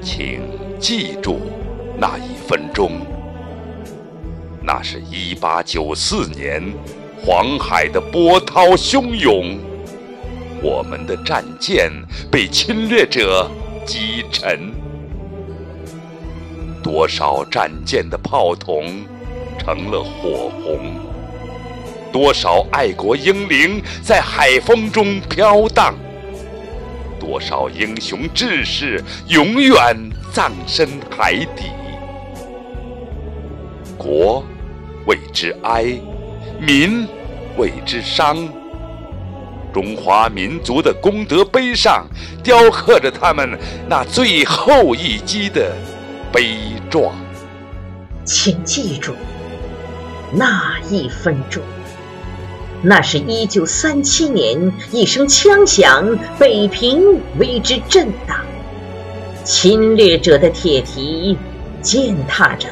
[0.00, 0.42] 请
[0.78, 1.40] 记住
[1.98, 3.00] 那一分钟
[4.62, 6.62] 那是一八九四年
[7.20, 9.58] 黄海的波涛汹涌
[10.62, 11.90] 我们的战舰
[12.30, 13.50] 被侵略者
[13.84, 14.83] 击沉。
[16.84, 18.84] 多少战舰的炮筒
[19.58, 20.94] 成了火红，
[22.12, 25.94] 多少爱国英灵在海风中飘荡。
[27.18, 29.96] 多少英雄志士永远
[30.30, 31.70] 葬身海底，
[33.96, 34.44] 国
[35.06, 35.86] 为之哀，
[36.60, 37.08] 民
[37.56, 38.36] 为之伤。
[39.72, 42.06] 中华民族的功德碑上
[42.42, 45.74] 雕刻着他们那最后一击的
[46.30, 46.58] 悲
[46.94, 47.12] 壮。
[48.24, 49.14] 请记住，
[50.32, 51.60] 那一分钟。
[52.82, 58.38] 那是一九三七年，一声枪响，北平为之震荡。
[59.42, 61.36] 侵略者的铁蹄
[61.82, 62.68] 践踏着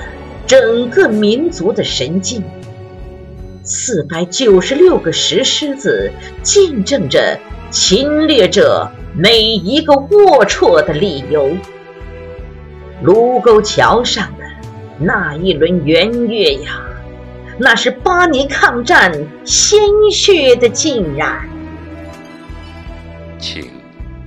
[0.47, 2.45] 整个民族的神经。
[3.65, 6.13] 四百九十六个石狮子
[6.45, 7.41] 见证着
[7.73, 11.51] 侵略者每一个龌龊的理由。
[13.03, 14.45] 卢沟桥上的
[14.99, 16.81] 那一轮圆月呀！
[17.59, 19.13] 那是八年抗战
[19.45, 19.81] 鲜
[20.13, 21.49] 血的浸染，
[23.41, 23.69] 请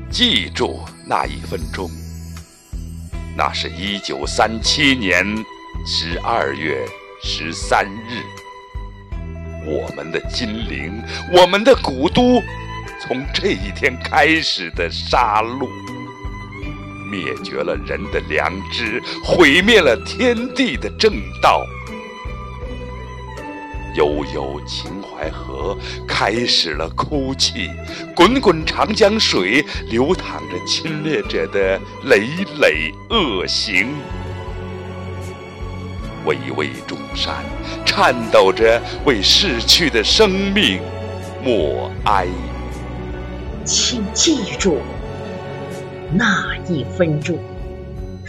[0.09, 1.89] 记住那一分钟。
[3.37, 5.25] 那是一九三七年
[5.85, 6.85] 十二月
[7.23, 8.21] 十三日，
[9.66, 11.01] 我们的金陵，
[11.31, 12.41] 我们的古都，
[13.00, 15.69] 从这一天开始的杀戮，
[17.15, 21.65] 灭绝了人的良知，毁灭了天地的正道。
[23.95, 27.69] 悠悠秦淮河开始了哭泣，
[28.13, 32.27] 滚滚长江水流淌着侵略者的累
[32.59, 33.95] 累恶行，
[36.25, 37.33] 巍巍众山
[37.85, 40.81] 颤抖着为逝去的生命
[41.41, 42.27] 默哀。
[43.63, 44.81] 请记住，
[46.13, 47.38] 那一分钟。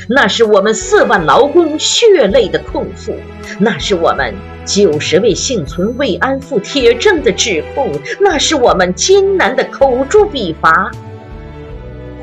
[0.09, 3.15] 那是我们四万劳工血泪的控诉，
[3.59, 10.91] 那是我们九十位幸存慰安妇铁证的指控，那是我们艰难的口诛笔伐。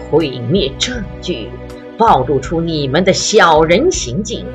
[0.09, 1.49] 毁灭证据，
[1.97, 4.45] 暴露出你们的小人行径；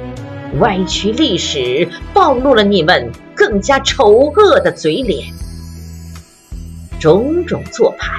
[0.61, 5.27] 歪曲历史，暴露了你们更加丑恶的嘴脸。
[7.01, 8.15] 种种做派，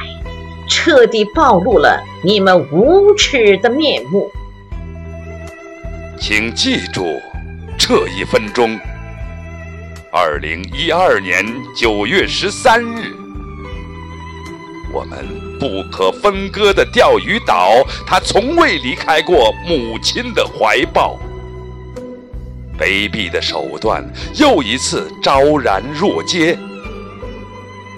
[0.70, 4.32] 彻底暴露了你们无耻的面目。
[6.20, 7.20] 请记住
[7.78, 8.80] 这一分钟。
[10.12, 13.14] 二零一二年九月十三日，
[14.94, 15.20] 我们
[15.60, 17.72] 不可分割的钓鱼岛，
[18.06, 21.18] 它从未离开过母亲的怀抱。
[22.78, 24.04] 卑鄙的手段
[24.36, 26.58] 又一次昭然若揭。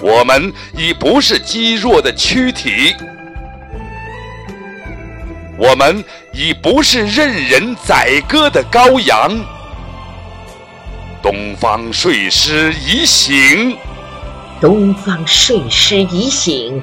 [0.01, 2.95] 我们已不是积弱的躯体。
[5.57, 6.03] 我们
[6.33, 9.39] 已不是任人宰割的羔羊。
[11.21, 13.77] 东方睡狮已醒，
[14.59, 16.81] 东方睡狮已醒。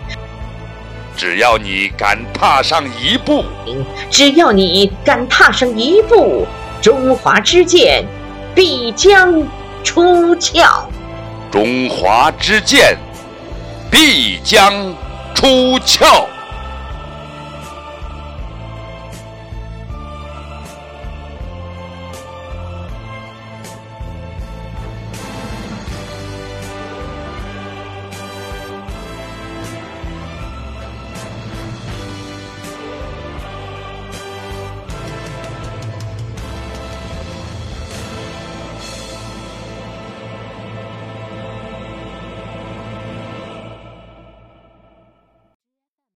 [1.16, 3.44] 只要你敢踏上一步，
[4.08, 6.46] 只要你敢踏上一步，
[6.80, 8.04] 中华之剑
[8.54, 9.42] 必将
[9.82, 10.88] 出鞘。
[11.50, 12.96] 中华之剑
[13.90, 14.72] 必将
[15.34, 16.37] 出鞘。